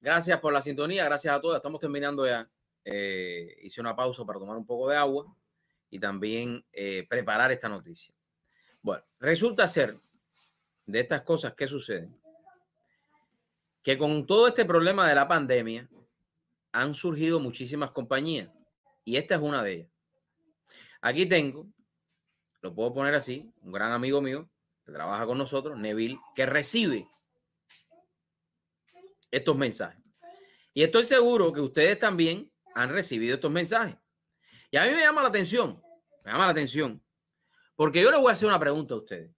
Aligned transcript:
Gracias 0.00 0.38
por 0.40 0.52
la 0.52 0.62
sintonía, 0.62 1.04
gracias 1.04 1.34
a 1.34 1.40
todos. 1.40 1.56
Estamos 1.56 1.80
terminando 1.80 2.26
ya. 2.26 2.48
Eh, 2.84 3.58
hice 3.62 3.80
una 3.80 3.94
pausa 3.94 4.24
para 4.24 4.38
tomar 4.38 4.56
un 4.56 4.66
poco 4.66 4.88
de 4.88 4.96
agua 4.96 5.26
y 5.90 5.98
también 5.98 6.64
eh, 6.72 7.06
preparar 7.08 7.52
esta 7.52 7.68
noticia. 7.68 8.14
Bueno, 8.80 9.04
resulta 9.18 9.66
ser 9.68 9.98
de 10.86 11.00
estas 11.00 11.22
cosas 11.22 11.54
que 11.54 11.68
suceden 11.68 12.18
que 13.82 13.96
con 13.96 14.26
todo 14.26 14.48
este 14.48 14.64
problema 14.64 15.08
de 15.08 15.14
la 15.14 15.26
pandemia 15.26 15.88
han 16.72 16.94
surgido 16.94 17.40
muchísimas 17.40 17.90
compañías 17.90 18.50
y 19.04 19.16
esta 19.16 19.36
es 19.36 19.40
una 19.40 19.62
de 19.62 19.72
ellas. 19.72 19.90
Aquí 21.00 21.26
tengo, 21.26 21.66
lo 22.60 22.74
puedo 22.74 22.92
poner 22.92 23.14
así, 23.14 23.50
un 23.62 23.72
gran 23.72 23.92
amigo 23.92 24.20
mío 24.20 24.48
que 24.84 24.92
trabaja 24.92 25.24
con 25.26 25.38
nosotros, 25.38 25.78
Neville, 25.78 26.18
que 26.34 26.44
recibe 26.44 27.08
estos 29.30 29.56
mensajes. 29.56 30.02
Y 30.74 30.82
estoy 30.82 31.04
seguro 31.04 31.52
que 31.52 31.60
ustedes 31.60 31.98
también 31.98 32.52
han 32.74 32.90
recibido 32.90 33.34
estos 33.34 33.50
mensajes. 33.50 33.96
Y 34.70 34.76
a 34.76 34.84
mí 34.84 34.90
me 34.90 35.00
llama 35.00 35.22
la 35.22 35.28
atención, 35.28 35.82
me 36.24 36.30
llama 36.30 36.44
la 36.44 36.52
atención, 36.52 37.02
porque 37.74 38.02
yo 38.02 38.10
les 38.10 38.20
voy 38.20 38.30
a 38.30 38.34
hacer 38.34 38.48
una 38.48 38.60
pregunta 38.60 38.94
a 38.94 38.98
ustedes. 38.98 39.30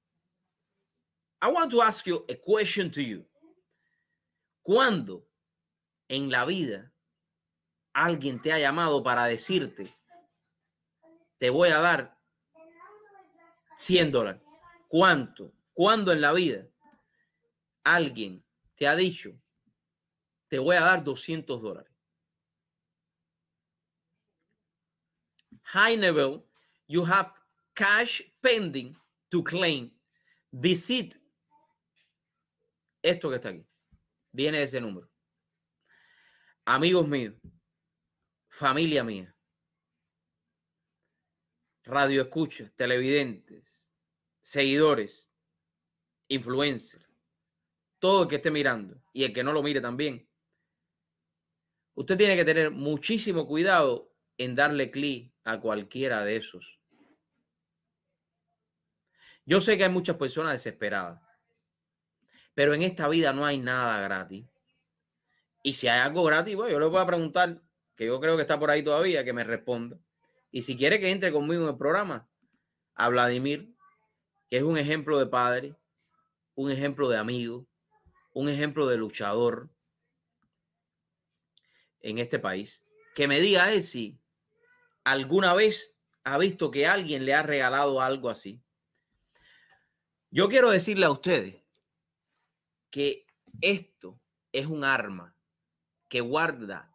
I 1.43 1.47
want 1.47 1.71
to 1.71 1.83
ask 1.83 2.05
you 2.07 2.27
a 2.29 2.35
question 2.35 2.91
to 2.91 3.01
you. 3.01 3.27
¿Cuándo 4.63 5.27
en 6.09 6.31
la 6.31 6.45
vida 6.45 6.93
alguien 7.95 8.41
te 8.43 8.53
ha 8.53 8.59
llamado 8.59 9.03
para 9.03 9.25
decirte, 9.25 9.97
te 11.39 11.49
voy 11.49 11.71
a 11.71 11.79
dar 11.79 12.19
100 13.77 14.13
dólares? 14.13 14.43
¿Cuánto? 14.89 15.55
¿Cuándo 15.73 16.13
en 16.13 16.21
la 16.21 16.33
vida 16.33 16.67
alguien 17.85 18.45
te 18.77 18.87
ha 18.87 18.97
dicho, 18.97 19.33
te 20.51 20.59
voy 20.59 20.77
a 20.77 20.81
dar 20.81 21.05
200 21.05 21.63
dólares? 21.63 21.93
High 25.63 25.97
level, 25.97 26.45
you 26.89 27.05
have 27.05 27.33
cash 27.75 28.21
pending 28.41 28.97
to 29.31 29.45
claim. 29.45 29.93
Visit 30.51 31.15
esto 33.01 33.31
que 33.31 33.37
está 33.37 33.51
aquí. 33.51 33.65
Viene 34.33 34.63
ese 34.63 34.81
número. 34.81 35.09
Amigos 36.65 37.07
míos, 37.07 37.35
familia 38.49 39.05
mía, 39.05 39.35
radio 41.85 42.23
escucha, 42.23 42.71
televidentes, 42.77 43.91
seguidores, 44.43 45.33
influencers, 46.29 47.09
todo 47.99 48.25
el 48.25 48.29
que 48.29 48.37
esté 48.37 48.51
mirando 48.51 49.03
y 49.13 49.25
el 49.25 49.33
que 49.33 49.43
no 49.43 49.53
lo 49.53 49.63
mire 49.63 49.81
también. 49.81 50.30
Usted 51.95 52.17
tiene 52.17 52.37
que 52.37 52.45
tener 52.45 52.71
muchísimo 52.71 53.47
cuidado 53.47 54.13
en 54.39 54.55
darle 54.55 54.91
clic 54.91 55.33
a 55.45 55.61
cualquiera 55.61 56.25
de 56.25 56.37
esos. 56.37 56.79
Yo 59.45 59.61
sé 59.61 59.77
que 59.77 59.85
hay 59.85 59.91
muchas 59.91 60.17
personas 60.17 60.53
desesperadas, 60.53 61.21
pero 62.55 62.75
en 62.75 62.83
esta 62.83 63.09
vida 63.09 63.33
no 63.33 63.45
hay 63.45 63.59
nada 63.59 64.01
gratis. 64.01 64.47
Y 65.63 65.75
si 65.75 65.89
hay 65.89 66.01
algo 66.01 66.25
gratis, 66.25 66.55
bueno, 66.55 66.71
yo 66.71 66.81
le 66.81 66.87
voy 66.87 67.01
a 67.01 67.07
preguntar, 67.07 67.61
que 67.97 68.07
yo 68.07 68.21
creo 68.21 68.37
que 68.37 68.43
está 68.43 68.59
por 68.59 68.71
ahí 68.71 68.83
todavía, 68.83 69.25
que 69.25 69.33
me 69.33 69.45
responda. 69.45 69.99
Y 70.51 70.63
si 70.63 70.77
quiere 70.77 71.01
que 71.01 71.11
entre 71.11 71.33
conmigo 71.33 71.65
en 71.65 71.69
el 71.69 71.77
programa, 71.77 72.29
a 72.95 73.09
Vladimir, 73.09 73.75
que 74.49 74.57
es 74.57 74.63
un 74.63 74.79
ejemplo 74.79 75.19
de 75.19 75.27
padre, 75.27 75.77
un 76.55 76.71
ejemplo 76.71 77.09
de 77.09 77.19
amigo, 77.19 77.67
un 78.33 78.49
ejemplo 78.49 78.87
de 78.87 78.97
luchador 78.97 79.71
en 82.01 82.19
este 82.19 82.39
país, 82.39 82.85
que 83.15 83.29
me 83.29 83.41
diga 83.41 83.73
él 83.73 83.83
si 83.83 84.21
alguna 85.05 85.55
vez 85.55 85.97
ha 86.25 86.39
visto 86.39 86.71
que 86.71 86.87
alguien 86.87 87.25
le 87.25 87.35
ha 87.35 87.43
regalado 87.43 88.01
algo 88.01 88.29
así. 88.29 88.63
Yo 90.31 90.49
quiero 90.49 90.71
decirle 90.71 91.07
a 91.07 91.11
ustedes 91.11 91.63
que 92.91 93.27
esto 93.61 94.21
es 94.53 94.67
un 94.67 94.85
arma 94.85 95.37
que 96.09 96.21
guarda 96.21 96.95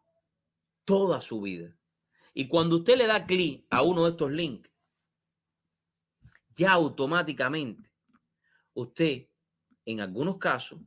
toda 0.85 1.21
su 1.21 1.41
vida. 1.41 1.75
Y 2.33 2.47
cuando 2.47 2.77
usted 2.77 2.97
le 2.97 3.07
da 3.07 3.25
clic 3.25 3.65
a 3.69 3.81
uno 3.81 4.05
de 4.05 4.11
estos 4.11 4.31
links, 4.31 4.69
ya 6.55 6.73
automáticamente 6.73 7.91
usted, 8.73 9.27
en 9.85 10.01
algunos 10.01 10.37
casos, 10.37 10.79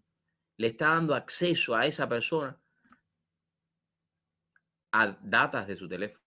le 0.56 0.68
está 0.68 0.88
dando 0.88 1.14
acceso 1.14 1.74
a 1.74 1.86
esa 1.86 2.08
persona 2.08 2.60
a 4.92 5.18
datas 5.22 5.66
de 5.66 5.76
su 5.76 5.88
teléfono, 5.88 6.24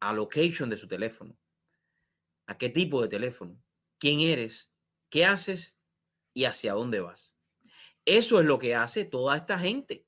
a 0.00 0.12
location 0.12 0.70
de 0.70 0.76
su 0.76 0.86
teléfono, 0.86 1.36
a 2.46 2.56
qué 2.56 2.68
tipo 2.68 3.02
de 3.02 3.08
teléfono, 3.08 3.60
quién 3.98 4.20
eres, 4.20 4.70
qué 5.10 5.24
haces 5.24 5.78
y 6.32 6.44
hacia 6.44 6.74
dónde 6.74 7.00
vas. 7.00 7.36
Eso 8.04 8.38
es 8.40 8.46
lo 8.46 8.58
que 8.58 8.74
hace 8.74 9.04
toda 9.04 9.36
esta 9.36 9.58
gente. 9.58 10.06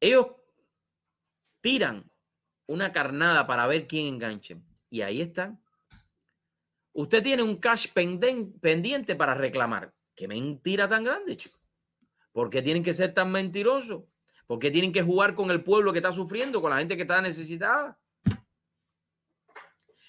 Ellos 0.00 0.26
tiran 1.60 2.10
una 2.66 2.92
carnada 2.92 3.46
para 3.46 3.66
ver 3.66 3.86
quién 3.86 4.06
enganchen. 4.06 4.64
Y 4.88 5.02
ahí 5.02 5.20
están. 5.20 5.62
Usted 6.92 7.22
tiene 7.22 7.42
un 7.42 7.56
cash 7.56 7.88
pendiente 7.92 9.14
para 9.14 9.34
reclamar. 9.34 9.94
Qué 10.16 10.26
mentira 10.26 10.88
tan 10.88 11.04
grande, 11.04 11.36
chico. 11.36 11.58
¿Por 12.32 12.50
qué 12.50 12.62
tienen 12.62 12.82
que 12.82 12.94
ser 12.94 13.14
tan 13.14 13.30
mentirosos? 13.30 14.04
¿Por 14.50 14.58
qué 14.58 14.72
tienen 14.72 14.92
que 14.92 15.00
jugar 15.00 15.36
con 15.36 15.48
el 15.52 15.62
pueblo 15.62 15.92
que 15.92 16.00
está 16.00 16.12
sufriendo, 16.12 16.60
con 16.60 16.70
la 16.70 16.78
gente 16.78 16.96
que 16.96 17.02
está 17.02 17.22
necesitada? 17.22 17.96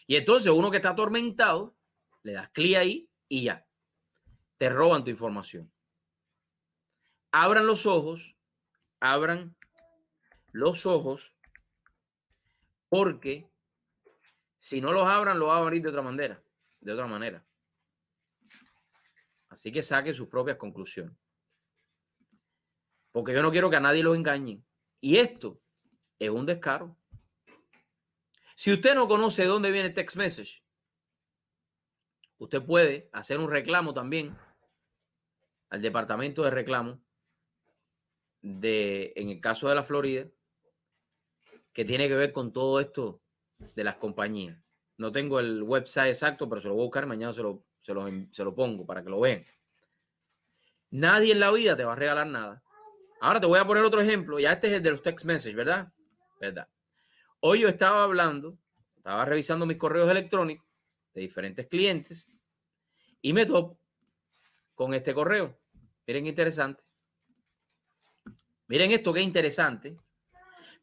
Y 0.07 0.15
entonces 0.15 0.51
uno 0.51 0.71
que 0.71 0.77
está 0.77 0.89
atormentado, 0.89 1.77
le 2.23 2.31
das 2.33 2.49
clic 2.49 2.75
ahí 2.75 3.07
y 3.27 3.43
ya. 3.43 3.67
Te 4.57 4.67
roban 4.71 5.03
tu 5.03 5.11
información. 5.11 5.71
Abran 7.31 7.67
los 7.67 7.85
ojos, 7.85 8.35
abran 8.99 9.55
los 10.53 10.87
ojos, 10.87 11.35
porque 12.89 13.47
si 14.57 14.81
no 14.81 14.91
los 14.91 15.05
abran, 15.05 15.37
los 15.37 15.49
va 15.49 15.57
a 15.57 15.59
abrir 15.59 15.83
de 15.83 15.89
otra 15.89 16.01
manera, 16.01 16.43
de 16.79 16.93
otra 16.93 17.05
manera. 17.05 17.45
Así 19.49 19.71
que 19.71 19.83
saquen 19.83 20.15
sus 20.15 20.27
propias 20.27 20.57
conclusiones. 20.57 21.15
Porque 23.11 23.33
yo 23.33 23.41
no 23.41 23.51
quiero 23.51 23.69
que 23.69 23.75
a 23.75 23.81
nadie 23.81 24.03
los 24.03 24.15
engañe. 24.15 24.63
Y 24.99 25.17
esto 25.17 25.61
es 26.19 26.29
un 26.29 26.45
descaro. 26.45 26.95
Si 28.55 28.71
usted 28.71 28.93
no 28.93 29.07
conoce 29.07 29.41
de 29.41 29.47
dónde 29.47 29.71
viene 29.71 29.89
text 29.89 30.17
message, 30.17 30.63
usted 32.37 32.63
puede 32.63 33.09
hacer 33.11 33.39
un 33.39 33.49
reclamo 33.49 33.93
también 33.93 34.37
al 35.69 35.81
departamento 35.81 36.43
de 36.43 36.51
reclamo 36.51 37.01
de, 38.41 39.13
en 39.15 39.29
el 39.29 39.41
caso 39.41 39.69
de 39.69 39.75
la 39.75 39.83
Florida, 39.83 40.27
que 41.73 41.85
tiene 41.85 42.07
que 42.07 42.15
ver 42.15 42.31
con 42.33 42.51
todo 42.51 42.79
esto 42.79 43.21
de 43.57 43.83
las 43.83 43.95
compañías. 43.95 44.57
No 44.97 45.11
tengo 45.11 45.39
el 45.39 45.63
website 45.63 46.09
exacto, 46.09 46.47
pero 46.49 46.61
se 46.61 46.67
lo 46.67 46.75
voy 46.75 46.83
a 46.83 46.85
buscar, 46.85 47.05
mañana 47.05 47.33
se 47.33 47.41
lo, 47.41 47.63
se 47.81 47.93
lo, 47.93 48.05
se 48.31 48.43
lo 48.43 48.53
pongo 48.53 48.85
para 48.85 49.03
que 49.03 49.09
lo 49.09 49.19
vean. 49.19 49.43
Nadie 50.91 51.31
en 51.31 51.39
la 51.39 51.51
vida 51.51 51.77
te 51.77 51.85
va 51.85 51.93
a 51.93 51.95
regalar 51.95 52.27
nada. 52.27 52.61
Ahora 53.21 53.39
te 53.39 53.45
voy 53.45 53.59
a 53.59 53.67
poner 53.67 53.83
otro 53.83 54.01
ejemplo. 54.01 54.39
Ya 54.39 54.53
este 54.53 54.65
es 54.65 54.73
el 54.73 54.81
de 54.81 54.89
los 54.89 55.03
text 55.03 55.27
messages, 55.27 55.55
¿verdad? 55.55 55.93
¿Verdad? 56.39 56.67
Hoy 57.39 57.59
yo 57.59 57.69
estaba 57.69 58.03
hablando, 58.03 58.57
estaba 58.97 59.23
revisando 59.25 59.67
mis 59.67 59.77
correos 59.77 60.09
electrónicos 60.09 60.67
de 61.13 61.21
diferentes 61.21 61.67
clientes 61.67 62.27
y 63.21 63.31
me 63.31 63.45
topo 63.45 63.79
con 64.73 64.95
este 64.95 65.13
correo. 65.13 65.55
Miren, 66.07 66.25
interesante. 66.25 66.83
Miren 68.67 68.89
esto, 68.89 69.13
qué 69.13 69.21
interesante. 69.21 69.95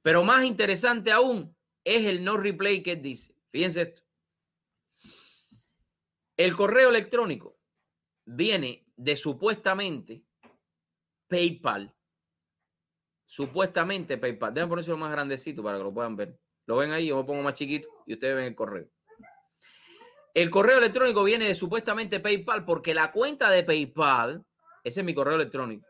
Pero 0.01 0.23
más 0.23 0.45
interesante 0.45 1.11
aún 1.11 1.57
es 1.83 2.07
el 2.07 2.23
no 2.23 2.37
replay 2.37 2.85
que 2.85 2.95
dice. 2.95 3.35
Fíjense 3.51 3.83
esto. 3.83 4.03
El 6.37 6.55
correo 6.55 6.91
electrónico 6.91 7.59
viene 8.25 8.87
de 8.95 9.17
supuestamente 9.17 10.23
PayPal. 11.27 11.93
Supuestamente 13.29 14.17
PayPal. 14.17 14.55
Déjenme 14.55 14.71
ponerlo 14.71 14.97
más 14.97 15.13
grandecito 15.13 15.63
para 15.63 15.77
que 15.77 15.85
lo 15.85 15.93
puedan 15.93 16.17
ver. 16.17 16.41
Lo 16.65 16.77
ven 16.77 16.93
ahí, 16.93 17.09
yo 17.09 17.19
me 17.19 17.25
pongo 17.25 17.43
más 17.43 17.53
chiquito 17.53 17.87
y 18.07 18.15
ustedes 18.15 18.35
ven 18.35 18.47
el 18.47 18.55
correo. 18.55 18.89
El 20.33 20.49
correo 20.49 20.79
electrónico 20.79 21.23
viene 21.25 21.47
de 21.47 21.55
supuestamente 21.55 22.21
PayPal 22.21 22.65
porque 22.65 22.95
la 22.95 23.13
cuenta 23.13 23.51
de 23.51 23.65
PayPal, 23.65 24.43
ese 24.83 25.01
es 25.01 25.07
mi 25.07 25.13
correo 25.13 25.37
electrónico, 25.37 25.87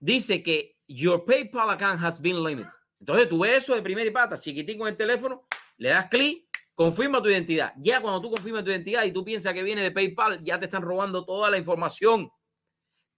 dice 0.00 0.42
que 0.42 0.78
your 0.88 1.26
PayPal 1.26 1.68
account 1.68 2.02
has 2.02 2.22
been 2.22 2.42
limited. 2.42 2.72
Entonces 2.98 3.28
tú 3.28 3.40
ves 3.40 3.58
eso 3.58 3.74
de 3.74 3.82
primera 3.82 4.08
y 4.08 4.12
pata, 4.12 4.38
chiquitín 4.38 4.80
en 4.80 4.88
el 4.88 4.96
teléfono, 4.96 5.46
le 5.76 5.90
das 5.90 6.08
clic, 6.08 6.46
confirma 6.74 7.20
tu 7.20 7.28
identidad. 7.28 7.74
Ya 7.76 8.00
cuando 8.00 8.22
tú 8.22 8.30
confirmas 8.30 8.64
tu 8.64 8.70
identidad 8.70 9.04
y 9.04 9.12
tú 9.12 9.22
piensas 9.22 9.52
que 9.52 9.62
viene 9.62 9.82
de 9.82 9.90
PayPal, 9.90 10.42
ya 10.42 10.58
te 10.58 10.66
están 10.66 10.82
robando 10.82 11.26
toda 11.26 11.50
la 11.50 11.58
información 11.58 12.30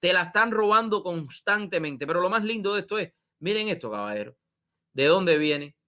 Te 0.04 0.12
la 0.12 0.24
están 0.24 0.50
robando 0.50 1.02
constantemente. 1.02 2.06
Pero 2.06 2.20
lo 2.20 2.28
más 2.28 2.44
lindo 2.44 2.74
de 2.74 2.80
esto 2.80 2.98
es, 2.98 3.10
miren 3.38 3.68
esto, 3.68 3.90
caballero. 3.90 4.36
¿De 4.92 5.06
dónde 5.06 5.38
viene 5.38 5.78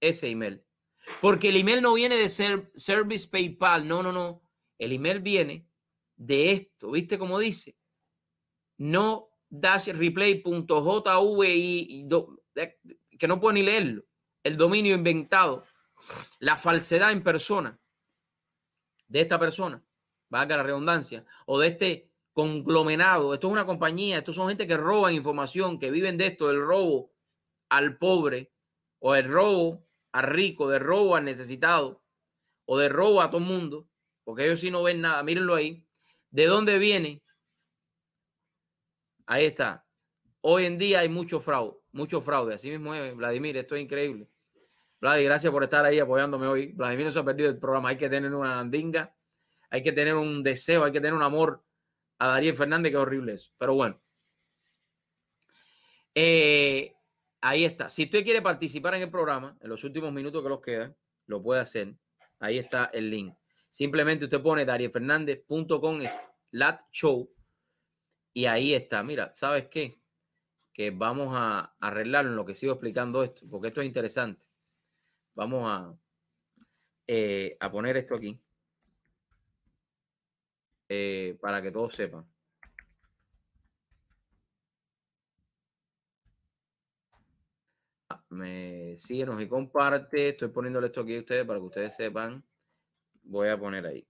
ese 0.00 0.30
email? 0.30 0.64
Porque 1.20 1.48
el 1.48 1.56
email 1.56 1.82
no 1.82 1.94
viene 1.94 2.14
de 2.14 2.28
ser 2.28 2.70
Service 2.76 3.26
PayPal. 3.26 3.88
No, 3.88 4.04
no, 4.04 4.12
no. 4.12 4.48
El 4.78 4.92
email 4.92 5.18
viene 5.18 5.66
de 6.14 6.52
esto. 6.52 6.92
¿Viste 6.92 7.18
cómo 7.18 7.40
dice? 7.40 7.76
No 8.76 9.30
dash 9.48 9.88
replay.jvi 9.88 10.46
que 13.18 13.26
no 13.26 13.40
puedo 13.40 13.52
ni 13.52 13.64
leerlo. 13.64 14.04
El 14.44 14.56
dominio 14.56 14.94
inventado. 14.94 15.64
La 16.38 16.56
falsedad 16.56 17.10
en 17.10 17.24
persona 17.24 17.80
de 19.08 19.22
esta 19.22 19.40
persona, 19.40 19.84
valga 20.28 20.56
la 20.56 20.62
redundancia, 20.62 21.26
o 21.46 21.58
de 21.58 21.66
este 21.66 22.08
conglomerado. 22.38 23.34
Esto 23.34 23.48
es 23.48 23.52
una 23.52 23.66
compañía, 23.66 24.18
estos 24.18 24.36
son 24.36 24.46
gente 24.46 24.68
que 24.68 24.76
roban 24.76 25.12
información, 25.12 25.76
que 25.76 25.90
viven 25.90 26.16
de 26.16 26.28
esto, 26.28 26.46
del 26.46 26.60
robo 26.60 27.12
al 27.68 27.98
pobre, 27.98 28.52
o 29.00 29.14
del 29.14 29.28
robo 29.28 29.84
al 30.12 30.22
rico, 30.22 30.68
del 30.68 30.78
robo 30.78 31.16
al 31.16 31.24
necesitado, 31.24 32.00
o 32.64 32.78
de 32.78 32.88
robo 32.88 33.22
a 33.22 33.30
todo 33.30 33.40
el 33.40 33.48
mundo, 33.48 33.88
porque 34.22 34.44
ellos 34.44 34.60
sí 34.60 34.70
no 34.70 34.84
ven 34.84 35.00
nada. 35.00 35.20
Mírenlo 35.24 35.56
ahí. 35.56 35.84
¿De 36.30 36.46
dónde 36.46 36.78
viene? 36.78 37.24
Ahí 39.26 39.46
está. 39.46 39.84
Hoy 40.40 40.64
en 40.64 40.78
día 40.78 41.00
hay 41.00 41.08
mucho 41.08 41.40
fraude, 41.40 41.76
mucho 41.90 42.20
fraude. 42.20 42.54
Así 42.54 42.70
mismo 42.70 42.94
es, 42.94 43.16
Vladimir, 43.16 43.56
esto 43.56 43.74
es 43.74 43.82
increíble. 43.82 44.28
Vladimir, 45.00 45.26
gracias 45.26 45.52
por 45.52 45.64
estar 45.64 45.84
ahí 45.84 45.98
apoyándome 45.98 46.46
hoy. 46.46 46.70
Vladimir 46.70 47.06
no 47.06 47.10
se 47.10 47.18
ha 47.18 47.24
perdido 47.24 47.50
el 47.50 47.58
programa. 47.58 47.88
Hay 47.88 47.98
que 47.98 48.08
tener 48.08 48.32
una 48.32 48.60
andinga, 48.60 49.12
hay 49.70 49.82
que 49.82 49.90
tener 49.90 50.14
un 50.14 50.44
deseo, 50.44 50.84
hay 50.84 50.92
que 50.92 51.00
tener 51.00 51.14
un 51.14 51.22
amor 51.22 51.64
a 52.18 52.28
Darío 52.28 52.54
Fernández, 52.54 52.92
que 52.92 52.98
horrible 52.98 53.34
eso. 53.34 53.52
Pero 53.58 53.74
bueno. 53.74 54.00
Eh, 56.14 56.94
ahí 57.40 57.64
está. 57.64 57.88
Si 57.88 58.04
usted 58.04 58.24
quiere 58.24 58.42
participar 58.42 58.94
en 58.94 59.02
el 59.02 59.10
programa, 59.10 59.56
en 59.60 59.68
los 59.68 59.84
últimos 59.84 60.12
minutos 60.12 60.42
que 60.42 60.48
nos 60.48 60.60
quedan, 60.60 60.96
lo 61.26 61.42
puede 61.42 61.60
hacer. 61.60 61.94
Ahí 62.40 62.58
está 62.58 62.86
el 62.86 63.10
link. 63.10 63.34
Simplemente 63.70 64.24
usted 64.24 64.42
pone 64.42 64.64
darielfernández.com 64.64 66.00
slash 66.50 66.80
show 66.90 67.30
y 68.32 68.46
ahí 68.46 68.74
está. 68.74 69.02
Mira, 69.02 69.32
¿sabes 69.32 69.68
qué? 69.68 70.00
Que 70.72 70.90
vamos 70.90 71.28
a 71.32 71.76
arreglarlo 71.80 72.30
en 72.30 72.36
lo 72.36 72.44
que 72.44 72.54
sigo 72.54 72.72
explicando 72.72 73.22
esto, 73.22 73.46
porque 73.48 73.68
esto 73.68 73.80
es 73.80 73.86
interesante. 73.86 74.46
Vamos 75.34 75.64
a, 75.66 75.94
eh, 77.06 77.56
a 77.60 77.70
poner 77.70 77.96
esto 77.96 78.14
aquí 78.14 78.40
eh, 80.88 81.38
para 81.40 81.62
que 81.62 81.70
todos 81.70 81.94
sepan. 81.94 82.26
Me 88.30 88.96
síguenos 88.98 89.40
y 89.40 89.48
comparte. 89.48 90.28
Estoy 90.30 90.48
poniéndole 90.48 90.88
esto 90.88 91.00
aquí 91.00 91.16
a 91.16 91.20
ustedes 91.20 91.44
para 91.46 91.58
que 91.58 91.66
ustedes 91.66 91.96
sepan. 91.96 92.44
Voy 93.24 93.48
a 93.48 93.58
poner 93.58 93.86
ahí. 93.86 94.06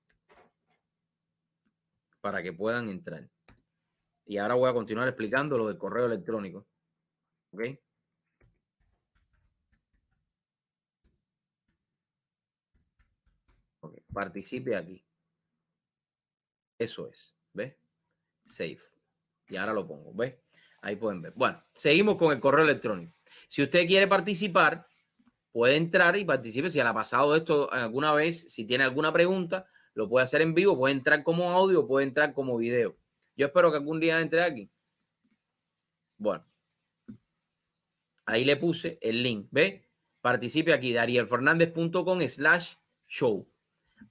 Para 2.20 2.42
que 2.42 2.52
puedan 2.52 2.88
entrar. 2.88 3.28
Y 4.26 4.38
ahora 4.38 4.54
voy 4.54 4.68
a 4.68 4.74
continuar 4.74 5.08
explicando 5.08 5.56
lo 5.56 5.66
del 5.66 5.78
correo 5.78 6.06
electrónico. 6.06 6.66
¿Ok? 7.52 7.62
participe 14.12 14.74
aquí. 14.74 15.07
Eso 16.78 17.08
es, 17.08 17.34
¿ves? 17.52 17.74
Save. 18.44 18.80
Y 19.48 19.56
ahora 19.56 19.72
lo 19.72 19.86
pongo, 19.86 20.12
¿ves? 20.14 20.36
Ahí 20.80 20.96
pueden 20.96 21.20
ver. 21.22 21.32
Bueno, 21.34 21.62
seguimos 21.74 22.16
con 22.16 22.32
el 22.32 22.40
correo 22.40 22.64
electrónico. 22.64 23.12
Si 23.48 23.62
usted 23.62 23.86
quiere 23.86 24.06
participar, 24.06 24.86
puede 25.50 25.76
entrar 25.76 26.16
y 26.16 26.24
participe. 26.24 26.70
Si 26.70 26.78
le 26.78 26.84
ha 26.84 26.94
pasado 26.94 27.34
esto 27.34 27.70
alguna 27.72 28.12
vez, 28.12 28.52
si 28.52 28.64
tiene 28.64 28.84
alguna 28.84 29.12
pregunta, 29.12 29.66
lo 29.94 30.08
puede 30.08 30.24
hacer 30.24 30.42
en 30.42 30.54
vivo, 30.54 30.78
puede 30.78 30.94
entrar 30.94 31.24
como 31.24 31.50
audio, 31.50 31.86
puede 31.86 32.06
entrar 32.06 32.32
como 32.32 32.56
video. 32.56 32.96
Yo 33.36 33.46
espero 33.46 33.70
que 33.70 33.78
algún 33.78 33.98
día 33.98 34.20
entre 34.20 34.42
aquí. 34.42 34.70
Bueno, 36.16 36.44
ahí 38.26 38.44
le 38.44 38.56
puse 38.56 38.98
el 39.00 39.22
link, 39.22 39.48
¿ve? 39.50 39.88
Participe 40.20 40.72
aquí, 40.72 40.92
darielfernandez.com 40.92 42.20
slash 42.28 42.74
show. 43.06 43.48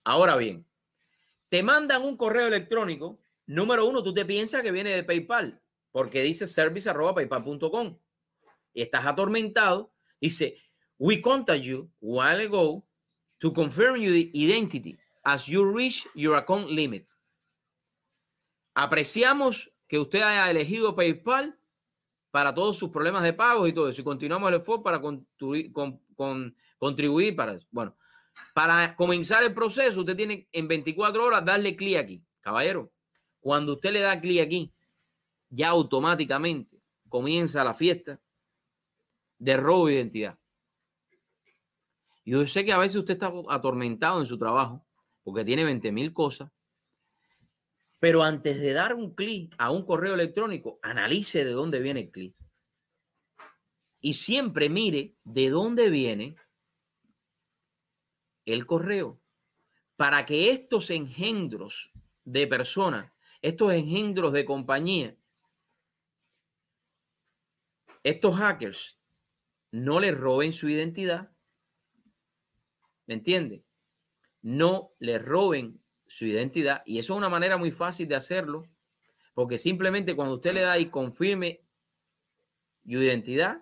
Ahora 0.04 0.36
bien, 0.38 0.66
te 1.50 1.64
mandan 1.64 2.04
un 2.04 2.18
correo 2.18 2.48
electrónico. 2.48 3.20
Número 3.46 3.86
uno, 3.86 4.04
tú 4.04 4.14
te 4.14 4.26
piensas 4.26 4.62
que 4.62 4.72
viene 4.72 4.92
de 4.92 5.04
PayPal, 5.04 5.62
porque 5.92 6.22
dice 6.22 6.48
service.paypal.com. 6.48 7.98
Y 8.74 8.82
estás 8.82 9.06
atormentado. 9.06 9.94
Dice, 10.20 10.58
we 10.98 11.22
contact 11.22 11.62
you 11.62 11.90
while 12.00 12.44
ago 12.44 12.86
to 13.40 13.54
confirm 13.54 13.96
your 13.98 14.16
identity 14.16 14.98
as 15.24 15.46
you 15.46 15.64
reach 15.64 16.08
your 16.16 16.36
account 16.36 16.70
limit. 16.70 17.08
Apreciamos 18.74 19.72
que 19.88 20.00
usted 20.00 20.22
haya 20.22 20.52
elegido 20.52 20.96
PayPal 20.96 21.58
para 22.32 22.54
todos 22.54 22.78
sus 22.78 22.90
problemas 22.90 23.24
de 23.24 23.34
pagos 23.34 23.70
y 23.70 23.74
todo 23.74 23.90
eso. 23.90 24.02
Y 24.02 24.04
continuamos 24.04 24.50
el 24.50 24.60
esfuerzo 24.60 24.84
para 24.84 25.02
contribuir, 26.80 27.36
para 27.36 27.54
eso. 27.54 27.68
Bueno, 27.72 27.96
para 28.54 28.96
comenzar 28.96 29.44
el 29.44 29.54
proceso, 29.54 30.00
usted 30.00 30.16
tiene 30.16 30.48
en 30.52 30.68
24 30.68 31.24
horas 31.24 31.46
darle 31.46 31.76
clic 31.76 31.98
aquí. 31.98 32.24
Caballero, 32.42 32.92
cuando 33.40 33.74
usted 33.74 33.92
le 33.92 34.00
da 34.00 34.20
clic 34.20 34.42
aquí, 34.42 34.74
ya 35.50 35.70
automáticamente 35.70 36.82
comienza 37.08 37.64
la 37.64 37.74
fiesta 37.74 38.20
de 39.38 39.58
robo 39.58 39.88
de 39.88 39.94
identidad. 39.94 40.38
Yo 42.26 42.46
sé 42.46 42.66
que 42.66 42.74
a 42.74 42.78
veces 42.78 42.98
usted 42.98 43.14
está 43.14 43.32
atormentado 43.50 44.20
en 44.20 44.28
su 44.28 44.38
trabajo 44.38 44.86
porque 45.24 45.46
tiene 45.46 45.64
20 45.64 45.92
mil 45.92 46.12
cosas, 46.12 46.52
pero 48.00 48.24
antes 48.24 48.60
de 48.60 48.74
dar 48.74 48.94
un 48.96 49.14
clic 49.16 49.56
a 49.58 49.72
un 49.72 49.86
correo 49.86 50.14
electrónico, 50.14 50.80
analice 50.82 51.46
de 51.46 51.52
dónde 51.52 51.80
viene 51.80 52.02
el 52.02 52.12
clic. 52.12 52.36
Y 54.00 54.14
siempre 54.14 54.70
mire 54.70 55.16
de 55.24 55.50
dónde 55.50 55.90
viene 55.90 56.36
el 58.48 58.66
correo 58.66 59.22
para 59.98 60.26
que 60.26 60.50
estos 60.50 60.90
engendros 60.90 61.92
de 62.24 62.48
personas, 62.48 63.12
estos 63.42 63.74
engendros 63.74 64.32
de 64.32 64.46
compañía, 64.46 65.18
estos 68.04 68.38
hackers 68.38 69.00
no 69.72 70.00
le 70.00 70.12
roben 70.12 70.54
su 70.54 70.70
identidad. 70.70 71.32
¿Me 73.06 73.16
entiende? 73.16 73.66
No 74.42 74.94
le 75.00 75.20
roben 75.20 75.84
su 76.08 76.26
identidad. 76.26 76.84
Y 76.86 77.00
eso 77.00 77.14
es 77.14 77.18
una 77.18 77.30
manera 77.30 77.58
muy 77.58 77.72
fácil 77.72 78.08
de 78.08 78.16
hacerlo, 78.16 78.66
porque 79.34 79.58
simplemente 79.58 80.16
cuando 80.16 80.36
usted 80.36 80.54
le 80.54 80.62
da 80.62 80.78
y 80.80 80.90
confirme 80.90 81.66
su 82.86 83.02
identidad, 83.02 83.62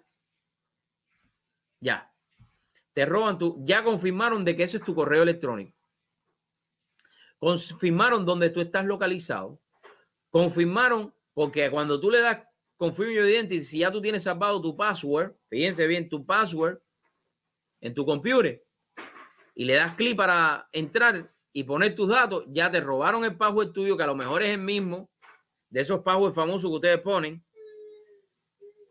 ya, 1.79 2.14
te 2.95 3.05
roban 3.05 3.37
tu, 3.37 3.61
ya 3.65 3.83
confirmaron 3.83 4.45
de 4.45 4.55
que 4.55 4.63
ese 4.63 4.77
es 4.77 4.83
tu 4.83 4.95
correo 4.95 5.21
electrónico. 5.21 5.77
Confirmaron 7.37 8.25
dónde 8.25 8.49
tú 8.49 8.61
estás 8.61 8.85
localizado. 8.85 9.59
Confirmaron, 10.29 11.13
porque 11.33 11.69
cuando 11.69 11.99
tú 11.99 12.09
le 12.09 12.21
das 12.21 12.39
confirm 12.77 13.11
your 13.11 13.25
identity, 13.25 13.61
si 13.61 13.79
ya 13.79 13.91
tú 13.91 14.01
tienes 14.01 14.23
salvado 14.23 14.61
tu 14.61 14.75
password, 14.77 15.35
fíjense 15.49 15.85
bien 15.87 16.07
tu 16.07 16.25
password 16.25 16.81
en 17.81 17.93
tu 17.93 18.05
computer 18.05 18.63
y 19.53 19.65
le 19.65 19.73
das 19.75 19.95
clic 19.95 20.15
para 20.15 20.67
entrar 20.71 21.33
y 21.51 21.63
poner 21.63 21.95
tus 21.95 22.07
datos, 22.07 22.45
ya 22.47 22.71
te 22.71 22.79
robaron 22.79 23.25
el 23.25 23.35
password 23.35 23.71
tuyo, 23.71 23.97
que 23.97 24.03
a 24.03 24.07
lo 24.07 24.15
mejor 24.15 24.41
es 24.41 24.49
el 24.49 24.59
mismo 24.59 25.09
de 25.69 25.81
esos 25.81 25.99
passwords 25.99 26.35
famosos 26.35 26.69
que 26.69 26.75
ustedes 26.75 26.99
ponen 26.99 27.45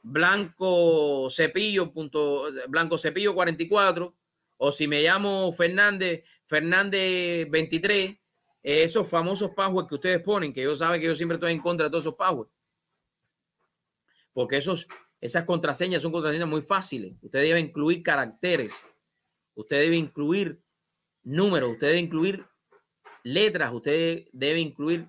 blanco 0.04 1.28
cepillo, 1.30 1.90
punto, 1.90 2.44
blanco 2.68 2.98
cepillo 2.98 3.34
44, 3.34 4.14
o 4.58 4.70
si 4.70 4.86
me 4.86 5.02
llamo 5.02 5.52
Fernández, 5.52 6.24
Fernández 6.44 7.50
23, 7.50 8.16
esos 8.62 9.08
famosos 9.08 9.50
passwords 9.50 9.88
que 9.88 9.94
ustedes 9.94 10.22
ponen, 10.22 10.52
que 10.52 10.62
yo 10.62 10.76
saben 10.76 11.00
que 11.00 11.06
yo 11.06 11.16
siempre 11.16 11.36
estoy 11.36 11.52
en 11.52 11.60
contra 11.60 11.86
de 11.86 11.90
todos 11.90 12.04
esos 12.04 12.14
passwords. 12.14 12.52
Porque 14.32 14.58
esos, 14.58 14.86
esas 15.20 15.44
contraseñas 15.44 16.02
son 16.02 16.12
contraseñas 16.12 16.48
muy 16.48 16.62
fáciles. 16.62 17.14
Usted 17.22 17.42
debe 17.42 17.60
incluir 17.60 18.02
caracteres, 18.02 18.74
usted 19.54 19.80
debe 19.80 19.96
incluir 19.96 20.60
números, 21.22 21.72
usted 21.72 21.88
debe 21.88 22.00
incluir 22.00 22.44
letras, 23.22 23.72
usted 23.72 24.26
debe 24.32 24.60
incluir 24.60 25.08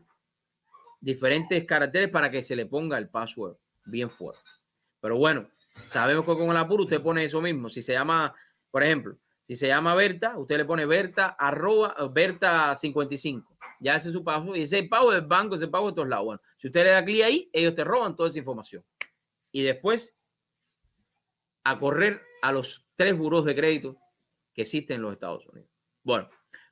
diferentes 1.01 1.65
caracteres 1.65 2.09
para 2.09 2.31
que 2.31 2.43
se 2.43 2.55
le 2.55 2.65
ponga 2.65 2.97
el 2.97 3.09
password 3.09 3.57
bien 3.85 4.09
fuerte. 4.09 4.64
Pero 4.99 5.17
bueno, 5.17 5.47
sabemos 5.85 6.25
que 6.25 6.33
con 6.33 6.49
el 6.49 6.57
apuro 6.57 6.83
usted 6.83 7.01
pone 7.01 7.23
eso 7.23 7.41
mismo. 7.41 7.69
Si 7.69 7.81
se 7.81 7.93
llama, 7.93 8.33
por 8.71 8.83
ejemplo, 8.83 9.17
si 9.43 9.55
se 9.55 9.67
llama 9.67 9.93
Berta, 9.93 10.37
usted 10.37 10.57
le 10.57 10.65
pone 10.65 10.85
Berta 10.85 11.35
arroba 11.37 11.95
Berta 12.11 12.73
55. 12.73 13.57
ya 13.79 13.95
ese 13.95 14.09
es 14.09 14.13
su 14.13 14.23
pago, 14.23 14.55
y 14.55 14.63
ese 14.63 14.83
pago 14.83 15.11
del 15.11 15.21
banco, 15.21 15.55
ese 15.55 15.67
pago 15.67 15.89
de 15.89 15.95
todos 15.95 16.07
lados. 16.07 16.25
Bueno, 16.25 16.41
si 16.57 16.67
usted 16.67 16.83
le 16.83 16.89
da 16.89 17.05
clic 17.05 17.23
ahí, 17.23 17.49
ellos 17.53 17.75
te 17.75 17.83
roban 17.83 18.15
toda 18.15 18.29
esa 18.29 18.39
información. 18.39 18.83
Y 19.51 19.61
después 19.61 20.17
a 21.63 21.79
correr 21.79 22.21
a 22.41 22.51
los 22.51 22.87
tres 22.95 23.17
buros 23.17 23.45
de 23.45 23.55
crédito 23.55 23.97
que 24.53 24.63
existen 24.63 24.95
en 24.95 25.01
los 25.03 25.13
Estados 25.13 25.45
Unidos. 25.47 25.69
Bueno, 26.03 26.29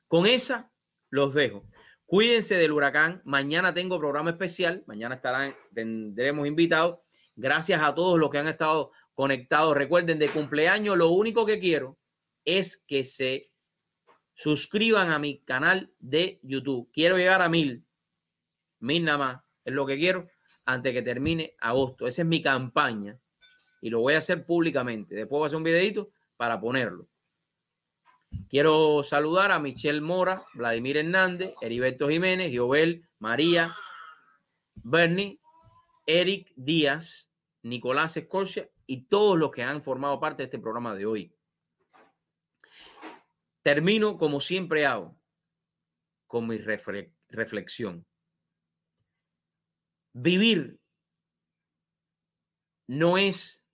con 0.08 0.26
esa 0.26 0.72
los 1.10 1.34
dejo. 1.34 1.64
Cuídense 2.06 2.56
del 2.56 2.72
huracán. 2.72 3.22
Mañana 3.24 3.74
tengo 3.74 3.98
programa 3.98 4.30
especial. 4.30 4.84
Mañana 4.86 5.16
estarán, 5.16 5.54
tendremos 5.74 6.46
invitados. 6.46 7.00
Gracias 7.36 7.82
a 7.82 7.94
todos 7.94 8.18
los 8.18 8.30
que 8.30 8.38
han 8.38 8.48
estado 8.48 8.92
conectados. 9.14 9.76
Recuerden, 9.76 10.18
de 10.18 10.28
cumpleaños, 10.28 10.96
lo 10.96 11.08
único 11.08 11.44
que 11.46 11.58
quiero 11.58 11.98
es 12.44 12.76
que 12.76 13.04
se 13.04 13.50
suscriban 14.34 15.10
a 15.10 15.18
mi 15.18 15.40
canal 15.40 15.92
de 15.98 16.40
YouTube. 16.42 16.90
Quiero 16.92 17.16
llegar 17.16 17.42
a 17.42 17.48
mil. 17.48 17.84
Mil 18.80 19.04
nada 19.04 19.18
más. 19.18 19.40
Es 19.64 19.72
lo 19.72 19.86
que 19.86 19.98
quiero 19.98 20.28
antes 20.66 20.92
que 20.92 21.02
termine 21.02 21.54
agosto. 21.60 22.06
Esa 22.06 22.22
es 22.22 22.28
mi 22.28 22.42
campaña. 22.42 23.18
Y 23.80 23.90
lo 23.90 24.00
voy 24.00 24.14
a 24.14 24.18
hacer 24.18 24.44
públicamente. 24.44 25.14
Después 25.14 25.38
voy 25.38 25.44
a 25.44 25.46
hacer 25.48 25.56
un 25.56 25.64
videito 25.64 26.10
para 26.36 26.60
ponerlo. 26.60 27.08
Quiero 28.48 29.02
saludar 29.04 29.52
a 29.52 29.58
Michelle 29.58 30.00
Mora, 30.00 30.42
Vladimir 30.54 30.96
Hernández, 30.96 31.54
Heriberto 31.60 32.08
Jiménez, 32.08 32.52
Jovel, 32.56 33.08
María, 33.18 33.72
Bernie, 34.74 35.38
Eric 36.06 36.52
Díaz, 36.56 37.30
Nicolás 37.62 38.16
Escorcia 38.16 38.70
y 38.86 39.06
todos 39.06 39.38
los 39.38 39.50
que 39.50 39.62
han 39.62 39.82
formado 39.82 40.20
parte 40.20 40.42
de 40.42 40.44
este 40.44 40.58
programa 40.58 40.94
de 40.94 41.06
hoy. 41.06 41.34
Termino 43.62 44.18
como 44.18 44.40
siempre 44.40 44.84
hago, 44.84 45.18
con 46.26 46.46
mi 46.46 46.58
reflexión. 46.58 48.06
Vivir 50.12 50.78
no 52.86 53.16
es 53.16 53.64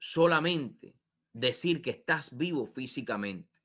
solamente 0.00 0.96
decir 1.32 1.82
que 1.82 1.90
estás 1.90 2.36
vivo 2.36 2.66
físicamente. 2.66 3.60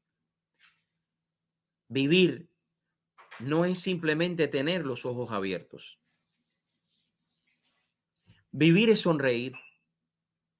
Vivir 1.87 2.49
no 3.39 3.63
es 3.63 3.79
simplemente 3.79 4.47
tener 4.47 4.85
los 4.85 5.05
ojos 5.05 5.31
abiertos. 5.31 5.99
Vivir 8.59 8.89
es 8.89 9.01
sonreír. 9.01 9.53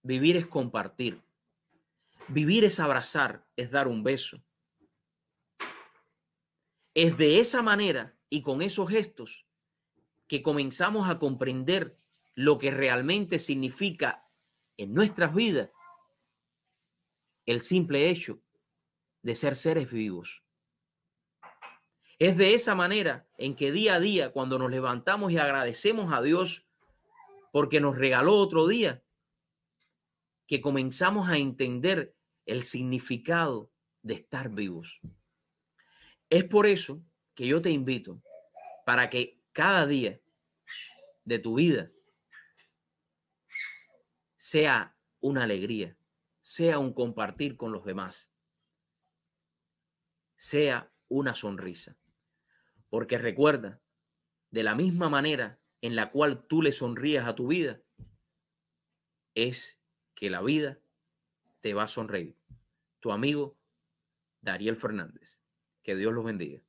Vivir 0.04 0.38
es 0.38 0.46
compartir. 0.46 1.20
Vivir 2.27 2.63
es 2.63 2.80
abrazar, 2.80 3.44
es 3.56 3.72
dar 3.72 3.88
un 3.88 4.04
beso. 4.04 4.39
Es 6.94 7.18
de 7.18 7.39
esa 7.39 7.63
manera 7.63 8.16
y 8.30 8.44
con 8.44 8.62
esos 8.62 8.88
gestos 8.88 9.48
que 10.27 10.44
comenzamos 10.44 11.10
a 11.10 11.18
comprender 11.18 11.98
lo 12.36 12.60
que 12.60 12.70
realmente 12.70 13.39
significa 13.39 14.30
en 14.77 14.94
nuestras 14.94 15.34
vidas 15.34 15.72
el 17.48 17.63
simple 17.63 18.12
hecho 18.12 18.39
de 19.24 19.36
ser 19.36 19.56
seres 19.56 19.89
vivos. 19.89 20.44
Es 22.20 22.38
de 22.38 22.54
esa 22.54 22.75
manera 22.75 23.27
en 23.39 23.56
que 23.56 23.72
día 23.72 23.96
a 23.96 24.00
día, 24.00 24.32
cuando 24.32 24.60
nos 24.60 24.70
levantamos 24.70 25.32
y 25.32 25.39
agradecemos 25.39 26.13
a 26.13 26.22
Dios 26.22 26.67
porque 27.58 27.82
nos 27.82 27.98
regaló 27.98 28.36
otro 28.36 28.68
día, 28.68 29.04
que 30.46 30.62
comenzamos 30.62 31.28
a 31.28 31.40
entender 31.40 32.16
el 32.46 32.62
significado 32.62 33.74
de 34.04 34.14
estar 34.14 34.52
vivos. 34.52 35.02
Es 36.30 36.44
por 36.44 36.68
eso 36.68 37.02
que 37.34 37.48
yo 37.48 37.60
te 37.60 37.72
invito 37.72 38.22
para 38.86 39.10
que 39.10 39.42
cada 39.54 39.88
día 39.88 40.22
de 41.26 41.40
tu 41.40 41.56
vida 41.56 41.92
sea 44.36 44.96
una 45.20 45.42
alegría, 45.42 45.98
sea 46.40 46.78
un 46.78 46.94
compartir 46.94 47.58
con 47.58 47.72
los 47.72 47.84
demás, 47.84 48.32
sea 50.36 50.94
una 51.08 51.34
sonrisa. 51.34 51.98
Porque 52.88 53.18
recuerda, 53.18 53.82
de 54.52 54.62
la 54.62 54.76
misma 54.76 55.10
manera 55.10 55.60
en 55.82 55.96
la 55.96 56.12
cual 56.12 56.46
tú 56.48 56.62
le 56.62 56.72
sonríes 56.72 57.24
a 57.24 57.36
tu 57.36 57.48
vida, 57.48 57.82
es 59.36 59.80
que 60.16 60.30
la 60.30 60.42
vida 60.42 60.80
te 61.62 61.74
va 61.74 61.84
a 61.84 61.88
sonreír. 61.88 62.36
Tu 63.00 63.12
amigo 63.12 63.58
Dariel 64.42 64.76
Fernández. 64.76 65.42
Que 65.84 65.96
Dios 65.96 66.14
los 66.14 66.26
bendiga. 66.26 66.62